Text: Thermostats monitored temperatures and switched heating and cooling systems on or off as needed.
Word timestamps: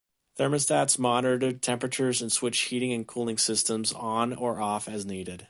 Thermostats 0.39 0.97
monitored 0.97 1.61
temperatures 1.61 2.23
and 2.23 2.31
switched 2.31 2.69
heating 2.69 2.91
and 2.91 3.05
cooling 3.07 3.37
systems 3.37 3.93
on 3.93 4.33
or 4.33 4.59
off 4.59 4.89
as 4.89 5.05
needed. 5.05 5.39